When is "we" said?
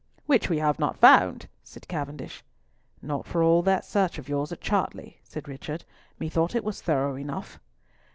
0.49-0.57